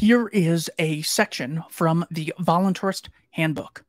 Here 0.00 0.28
is 0.28 0.70
a 0.78 1.02
section 1.02 1.62
from 1.68 2.06
the 2.10 2.32
Voluntarist 2.40 3.10
Handbook. 3.32 3.84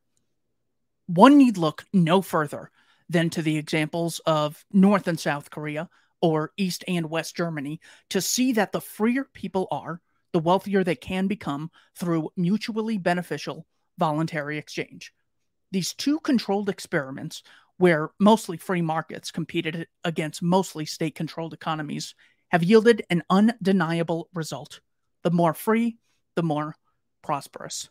One 1.06 1.38
need 1.38 1.56
look 1.56 1.86
no 1.90 2.20
further 2.20 2.70
than 3.08 3.30
to 3.30 3.40
the 3.40 3.56
examples 3.56 4.20
of 4.26 4.62
North 4.70 5.08
and 5.08 5.18
South 5.18 5.48
Korea 5.48 5.88
or 6.20 6.52
East 6.58 6.84
and 6.86 7.08
West 7.08 7.34
Germany 7.34 7.80
to 8.10 8.20
see 8.20 8.52
that 8.52 8.72
the 8.72 8.80
freer 8.82 9.24
people 9.32 9.68
are, 9.70 10.02
the 10.32 10.38
wealthier 10.38 10.84
they 10.84 10.96
can 10.96 11.28
become 11.28 11.70
through 11.96 12.28
mutually 12.36 12.98
beneficial 12.98 13.66
voluntary 13.96 14.58
exchange. 14.58 15.14
These 15.70 15.94
two 15.94 16.20
controlled 16.20 16.68
experiments, 16.68 17.42
where 17.78 18.10
mostly 18.20 18.58
free 18.58 18.82
markets 18.82 19.30
competed 19.30 19.86
against 20.04 20.42
mostly 20.42 20.84
state 20.84 21.14
controlled 21.14 21.54
economies, 21.54 22.14
have 22.50 22.62
yielded 22.62 23.02
an 23.08 23.22
undeniable 23.30 24.28
result. 24.34 24.80
The 25.22 25.30
more 25.30 25.54
free, 25.54 25.96
the 26.34 26.42
more 26.42 26.76
prosperous. 27.22 27.88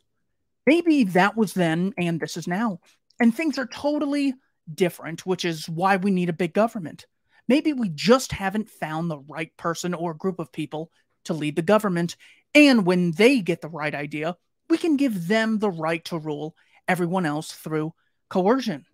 Maybe 0.65 1.05
that 1.05 1.35
was 1.35 1.53
then, 1.53 1.93
and 1.97 2.19
this 2.19 2.37
is 2.37 2.47
now. 2.47 2.79
And 3.19 3.35
things 3.35 3.57
are 3.57 3.67
totally 3.67 4.33
different, 4.73 5.25
which 5.25 5.45
is 5.45 5.67
why 5.67 5.97
we 5.97 6.11
need 6.11 6.29
a 6.29 6.33
big 6.33 6.53
government. 6.53 7.05
Maybe 7.47 7.73
we 7.73 7.89
just 7.89 8.31
haven't 8.31 8.69
found 8.69 9.09
the 9.09 9.19
right 9.19 9.55
person 9.57 9.93
or 9.93 10.13
group 10.13 10.39
of 10.39 10.51
people 10.51 10.91
to 11.25 11.33
lead 11.33 11.55
the 11.55 11.61
government. 11.61 12.15
And 12.53 12.85
when 12.85 13.11
they 13.11 13.41
get 13.41 13.61
the 13.61 13.69
right 13.69 13.93
idea, 13.93 14.37
we 14.69 14.77
can 14.77 14.97
give 14.97 15.27
them 15.27 15.59
the 15.59 15.69
right 15.69 16.03
to 16.05 16.17
rule 16.17 16.55
everyone 16.87 17.25
else 17.25 17.51
through 17.51 17.93
coercion. 18.29 18.85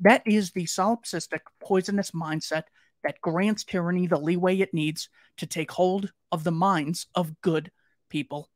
That 0.00 0.22
is 0.26 0.52
the 0.52 0.64
solipsistic, 0.64 1.40
poisonous 1.60 2.12
mindset 2.12 2.64
that 3.04 3.20
grants 3.20 3.64
tyranny 3.64 4.06
the 4.06 4.18
leeway 4.18 4.58
it 4.58 4.74
needs 4.74 5.08
to 5.38 5.46
take 5.46 5.70
hold 5.70 6.12
of 6.30 6.44
the 6.44 6.52
minds 6.52 7.06
of 7.14 7.40
good 7.40 7.70
people. 8.08 8.50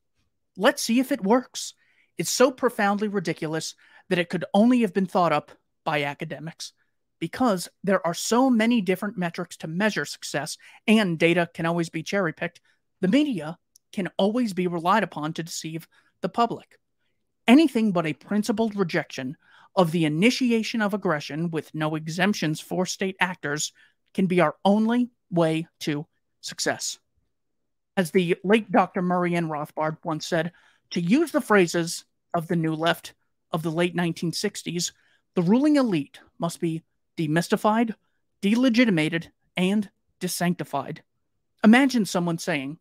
Let's 0.56 0.82
see 0.82 1.00
if 1.00 1.12
it 1.12 1.22
works. 1.22 1.74
It's 2.18 2.30
so 2.30 2.50
profoundly 2.50 3.08
ridiculous 3.08 3.74
that 4.08 4.18
it 4.18 4.28
could 4.28 4.44
only 4.52 4.80
have 4.82 4.92
been 4.92 5.06
thought 5.06 5.32
up 5.32 5.52
by 5.84 6.04
academics 6.04 6.72
because 7.18 7.68
there 7.84 8.04
are 8.06 8.14
so 8.14 8.50
many 8.50 8.80
different 8.80 9.16
metrics 9.16 9.56
to 9.58 9.68
measure 9.68 10.04
success 10.04 10.58
and 10.86 11.18
data 11.18 11.48
can 11.54 11.66
always 11.66 11.88
be 11.88 12.02
cherry 12.02 12.32
picked. 12.32 12.60
The 13.00 13.08
media 13.08 13.58
can 13.92 14.10
always 14.18 14.52
be 14.52 14.66
relied 14.66 15.02
upon 15.02 15.32
to 15.34 15.42
deceive 15.42 15.86
the 16.20 16.28
public. 16.28 16.78
Anything 17.46 17.92
but 17.92 18.06
a 18.06 18.12
principled 18.12 18.76
rejection 18.76 19.36
of 19.74 19.92
the 19.92 20.04
initiation 20.04 20.82
of 20.82 20.94
aggression 20.94 21.50
with 21.50 21.74
no 21.74 21.94
exemptions 21.94 22.60
for 22.60 22.86
state 22.86 23.16
actors 23.20 23.72
can 24.14 24.26
be 24.26 24.40
our 24.40 24.54
only 24.64 25.10
way 25.30 25.66
to 25.80 26.06
success. 26.40 26.98
As 27.96 28.10
the 28.10 28.36
late 28.42 28.72
Dr. 28.72 29.02
Murray 29.02 29.34
N. 29.34 29.48
Rothbard 29.48 29.98
once 30.04 30.26
said, 30.26 30.52
to 30.90 31.00
use 31.00 31.30
the 31.30 31.40
phrases 31.40 32.04
of 32.34 32.48
the 32.48 32.56
New 32.56 32.74
Left 32.74 33.14
of 33.50 33.62
the 33.62 33.70
late 33.70 33.94
1960s, 33.94 34.92
the 35.34 35.42
ruling 35.42 35.76
elite 35.76 36.20
must 36.38 36.60
be 36.60 36.82
demystified, 37.16 37.94
delegitimated, 38.40 39.30
and 39.56 39.90
desanctified. 40.20 40.98
Imagine 41.64 42.04
someone 42.04 42.38
saying, 42.38 42.78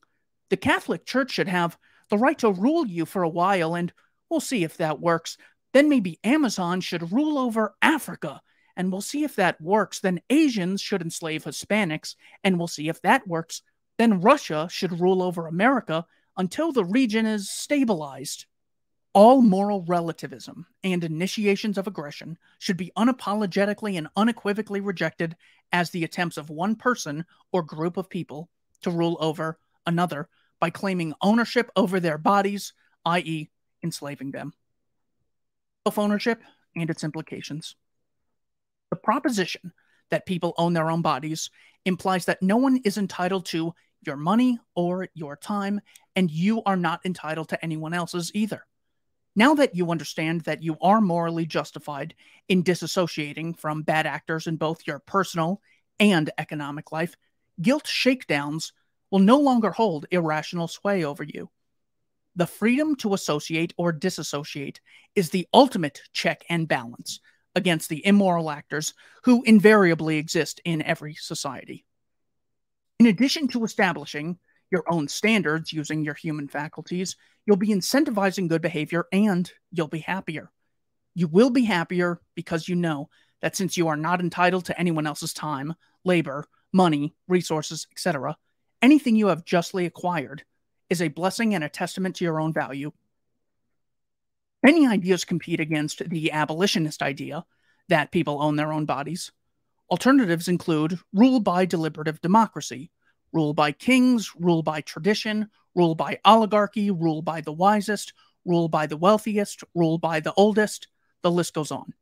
the 0.50 0.58
Catholic 0.58 1.06
Church 1.06 1.31
should 1.31 1.48
have 1.48 1.78
the 2.09 2.18
right 2.18 2.38
to 2.40 2.52
rule 2.52 2.86
you 2.86 3.06
for 3.06 3.23
a 3.23 3.30
while, 3.30 3.75
and 3.75 3.94
we'll 4.30 4.40
see 4.40 4.64
if 4.64 4.78
that 4.78 5.00
works. 5.00 5.38
Then 5.73 5.88
maybe 5.88 6.20
Amazon 6.23 6.81
should 6.81 7.12
rule 7.12 7.38
over 7.38 7.75
Africa, 7.81 8.42
and 8.75 8.92
we'll 8.92 9.02
see 9.02 9.23
if 9.23 9.36
that 9.36 9.62
works. 9.62 10.00
Then 10.00 10.22
Asians 10.30 10.81
should 10.81 11.02
enslave 11.02 11.44
Hispanics, 11.44 12.16
and 12.44 12.58
we'll 12.58 12.68
see 12.68 12.90
if 12.90 13.02
that 13.02 13.28
works. 13.28 13.62
Then 14.02 14.19
Russia 14.19 14.67
should 14.71 14.99
rule 14.99 15.21
over 15.21 15.45
America 15.45 16.07
until 16.35 16.71
the 16.71 16.83
region 16.83 17.27
is 17.27 17.52
stabilized. 17.52 18.47
All 19.13 19.44
moral 19.44 19.83
relativism 19.83 20.66
and 20.83 21.03
initiations 21.03 21.77
of 21.77 21.85
aggression 21.85 22.39
should 22.57 22.77
be 22.77 22.91
unapologetically 22.97 23.99
and 23.99 24.07
unequivocally 24.16 24.81
rejected 24.81 25.35
as 25.72 25.91
the 25.91 26.03
attempts 26.03 26.38
of 26.38 26.50
one 26.50 26.75
person 26.75 27.28
or 27.51 27.61
group 27.61 27.95
of 27.95 28.09
people 28.09 28.50
to 28.81 28.90
rule 28.90 29.17
over 29.19 29.59
another 29.85 30.29
by 30.59 30.72
claiming 30.72 31.13
ownership 31.22 31.69
over 31.75 32.00
their 32.00 32.17
bodies, 32.17 32.73
i.e., 33.06 33.51
enslaving 33.84 34.31
them. 34.31 34.51
Self 35.85 36.00
ownership 36.00 36.41
and 36.75 36.90
its 36.90 37.03
implications. 37.03 37.75
The 38.90 38.95
proposition 38.95 39.73
that 40.09 40.25
people 40.25 40.56
own 40.57 40.73
their 40.73 40.90
own 40.90 41.03
bodies 41.03 41.51
implies 41.85 42.25
that 42.25 42.41
no 42.41 42.57
one 42.57 42.81
is 42.84 42.97
entitled 42.97 43.45
to 43.45 43.75
your 44.06 44.17
money 44.17 44.59
or 44.75 45.07
your 45.13 45.35
time, 45.35 45.81
and 46.16 46.29
you 46.29 46.63
are 46.63 46.75
not 46.75 47.06
entitled 47.06 47.50
to 47.50 47.63
anyone 47.63 47.94
else's 47.94 48.31
either. 48.34 48.66
Now 49.35 49.53
that 49.56 49.75
you 49.75 49.91
understand 49.91 50.41
that 50.41 50.62
you 50.62 50.78
are 50.81 51.00
morally 51.00 51.45
justified 51.45 52.16
in 52.50 52.63
disassociating 52.63 53.57
from 53.57 53.84
bad 53.84 54.06
actors 54.06 54.47
in 54.47 54.57
both 54.57 54.85
your 54.85 55.00
personal 55.00 55.61
and 56.00 56.29
economic 56.38 56.91
life, 56.91 57.16
guilt 57.61 57.88
shakedowns 57.88 58.73
will 59.09 59.19
no 59.19 59.40
longer 59.40 59.72
hold 59.72 60.06
irrational 60.11 60.67
sway 60.67 61.06
over 61.06 61.23
you. 61.23 61.50
The 62.35 62.47
freedom 62.47 62.95
to 62.97 63.13
associate 63.13 63.73
or 63.78 63.91
disassociate 63.91 64.79
is 65.16 65.29
the 65.29 65.47
ultimate 65.53 66.01
check 66.13 66.44
and 66.50 66.67
balance 66.67 67.19
against 67.56 67.90
the 67.90 68.06
immoral 68.06 68.50
actors 68.50 68.94
who 69.23 69.44
invariably 69.44 70.17
exist 70.17 70.61
in 70.63 70.81
every 70.81 71.13
society. 71.13 71.85
In 73.01 73.07
addition 73.07 73.47
to 73.47 73.63
establishing 73.63 74.38
your 74.69 74.84
own 74.88 75.07
standards 75.07 75.73
using 75.73 76.06
your 76.06 76.13
human 76.13 76.47
faculties, 76.47 77.16
you'll 77.47 77.57
be 77.57 77.69
incentivizing 77.69 78.47
good 78.47 78.62
behavior 78.62 79.07
and 79.12 79.51
you'll 79.72 79.88
be 79.88 80.01
happier. 80.01 80.51
You 81.16 81.28
will 81.28 81.50
be 81.50 81.63
happier 81.63 82.22
because 82.35 82.69
you 82.69 82.75
know 82.75 83.09
that 83.41 83.56
since 83.56 83.75
you 83.75 83.88
are 83.88 83.97
not 83.97 84.19
entitled 84.19 84.66
to 84.66 84.79
anyone 84.79 85.07
else's 85.07 85.34
time, 85.34 85.73
labor, 86.06 86.45
money, 86.72 87.16
resources, 87.28 87.88
etc., 87.91 88.38
anything 88.84 89.16
you 89.16 89.29
have 89.29 89.45
justly 89.45 89.88
acquired 89.88 90.44
is 90.88 91.01
a 91.01 91.07
blessing 91.07 91.56
and 91.56 91.63
a 91.63 91.69
testament 91.69 92.17
to 92.17 92.23
your 92.23 92.40
own 92.40 92.53
value. 92.53 92.91
Many 94.61 94.85
ideas 94.85 95.25
compete 95.25 95.59
against 95.59 96.07
the 96.07 96.31
abolitionist 96.31 97.01
idea 97.01 97.45
that 97.90 98.11
people 98.11 98.44
own 98.44 98.57
their 98.57 98.72
own 98.72 98.85
bodies. 98.85 99.31
Alternatives 99.91 100.47
include 100.47 100.97
rule 101.12 101.41
by 101.41 101.66
deliberative 101.66 102.22
democracy, 102.22 102.90
rule 103.34 103.53
by 103.53 103.74
kings, 103.74 104.31
rule 104.40 104.63
by 104.63 104.79
tradition, 104.79 105.50
rule 105.75 105.96
by 105.96 106.18
oligarchy, 106.24 106.90
rule 106.90 107.22
by 107.22 107.41
the 107.41 107.52
wisest, 107.52 108.13
rule 108.46 108.69
by 108.69 108.88
the 108.88 108.96
wealthiest, 108.96 109.66
rule 109.75 109.97
by 109.97 110.22
the 110.22 110.34
oldest. 110.38 110.88
The 111.24 111.31
list 111.31 111.53
goes 111.53 111.72
on. 111.72 111.94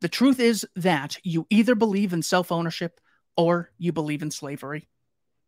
The 0.00 0.08
truth 0.08 0.40
is 0.40 0.66
that 0.74 1.18
you 1.22 1.46
either 1.50 1.74
believe 1.74 2.14
in 2.14 2.22
self 2.22 2.50
ownership 2.50 2.98
or 3.36 3.70
you 3.76 3.92
believe 3.92 4.22
in 4.22 4.30
slavery. 4.30 4.88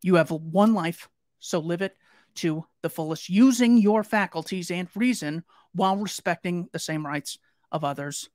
You 0.03 0.17
have 0.17 0.31
one 0.31 0.75
life, 0.75 1.09
so 1.39 1.61
live 1.61 1.81
it 1.81 1.97
to 2.37 2.67
the 2.83 2.91
fullest, 2.91 3.31
using 3.31 3.79
your 3.79 4.05
faculties 4.05 4.71
and 4.71 4.89
reason 4.95 5.45
while 5.73 5.97
respecting 5.97 6.69
the 6.73 6.79
same 6.79 7.07
rights 7.07 7.39
of 7.73 7.85
others. 7.85 8.29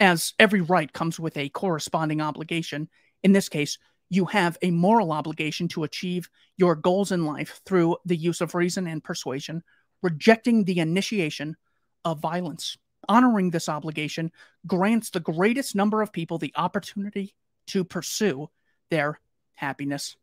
As 0.00 0.34
every 0.38 0.60
right 0.60 0.92
comes 0.92 1.20
with 1.20 1.36
a 1.36 1.48
corresponding 1.50 2.20
obligation, 2.20 2.88
in 3.22 3.32
this 3.32 3.48
case, 3.48 3.78
you 4.10 4.26
have 4.26 4.58
a 4.60 4.70
moral 4.70 5.12
obligation 5.12 5.68
to 5.68 5.84
achieve 5.84 6.28
your 6.56 6.76
goals 6.76 7.12
in 7.12 7.24
life 7.24 7.60
through 7.64 7.96
the 8.04 8.16
use 8.16 8.40
of 8.40 8.54
reason 8.54 8.86
and 8.86 9.02
persuasion, 9.02 9.62
rejecting 10.02 10.64
the 10.64 10.80
initiation 10.80 11.56
of 12.04 12.20
violence. 12.20 12.76
Honoring 13.08 13.50
this 13.50 13.68
obligation 13.68 14.30
grants 14.66 15.10
the 15.10 15.20
greatest 15.20 15.74
number 15.74 16.02
of 16.02 16.12
people 16.12 16.38
the 16.38 16.52
opportunity 16.56 17.34
to 17.68 17.84
pursue 17.84 18.48
their 18.90 19.18
happiness. 19.54 20.16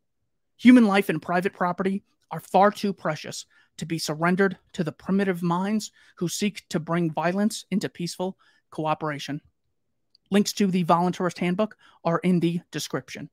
Human 0.58 0.86
life 0.86 1.10
and 1.10 1.22
private 1.22 1.54
property 1.54 2.04
are 2.32 2.40
far 2.40 2.72
too 2.72 2.94
precious 2.94 3.46
to 3.78 3.86
be 3.86 3.98
surrendered 3.98 4.58
to 4.74 4.84
the 4.84 4.92
primitive 4.92 5.42
minds 5.42 5.92
who 6.18 6.28
seek 6.28 6.68
to 6.70 6.80
bring 6.80 7.12
violence 7.12 7.66
into 7.72 7.90
peaceful 7.90 8.38
cooperation. 8.70 9.42
Links 10.32 10.54
to 10.54 10.68
the 10.68 10.84
Voluntarist 10.86 11.40
Handbook 11.40 11.76
are 12.04 12.20
in 12.20 12.40
the 12.40 12.62
description. 12.72 13.30